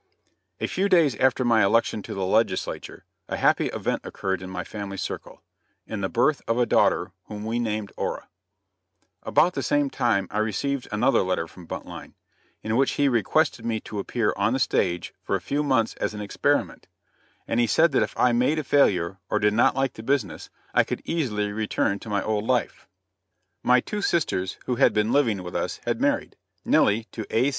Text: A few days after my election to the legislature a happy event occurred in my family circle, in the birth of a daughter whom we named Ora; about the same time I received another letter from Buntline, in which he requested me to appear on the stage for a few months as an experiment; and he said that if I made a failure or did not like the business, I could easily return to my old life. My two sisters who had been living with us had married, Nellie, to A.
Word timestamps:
A 0.59 0.65
few 0.65 0.89
days 0.89 1.15
after 1.17 1.45
my 1.45 1.63
election 1.63 2.01
to 2.01 2.15
the 2.15 2.25
legislature 2.25 3.05
a 3.29 3.37
happy 3.37 3.67
event 3.67 4.01
occurred 4.03 4.41
in 4.41 4.49
my 4.49 4.63
family 4.63 4.97
circle, 4.97 5.43
in 5.85 6.01
the 6.01 6.09
birth 6.09 6.41
of 6.47 6.57
a 6.57 6.65
daughter 6.65 7.11
whom 7.25 7.45
we 7.45 7.59
named 7.59 7.91
Ora; 7.97 8.27
about 9.21 9.53
the 9.53 9.61
same 9.61 9.91
time 9.91 10.27
I 10.31 10.39
received 10.39 10.87
another 10.91 11.21
letter 11.21 11.47
from 11.47 11.67
Buntline, 11.67 12.15
in 12.63 12.77
which 12.77 12.93
he 12.93 13.07
requested 13.07 13.63
me 13.63 13.79
to 13.81 13.99
appear 13.99 14.33
on 14.35 14.53
the 14.53 14.59
stage 14.59 15.13
for 15.21 15.35
a 15.35 15.39
few 15.39 15.61
months 15.61 15.93
as 15.97 16.15
an 16.15 16.19
experiment; 16.21 16.87
and 17.47 17.59
he 17.59 17.67
said 17.67 17.91
that 17.91 18.01
if 18.01 18.17
I 18.17 18.31
made 18.31 18.57
a 18.57 18.63
failure 18.63 19.19
or 19.29 19.37
did 19.37 19.53
not 19.53 19.75
like 19.75 19.93
the 19.93 20.01
business, 20.01 20.49
I 20.73 20.83
could 20.83 21.03
easily 21.05 21.51
return 21.51 21.99
to 21.99 22.09
my 22.09 22.23
old 22.23 22.47
life. 22.47 22.87
My 23.61 23.79
two 23.79 24.01
sisters 24.01 24.57
who 24.65 24.77
had 24.77 24.93
been 24.93 25.11
living 25.11 25.43
with 25.43 25.55
us 25.55 25.79
had 25.85 26.01
married, 26.01 26.37
Nellie, 26.65 27.03
to 27.11 27.27
A. 27.29 27.49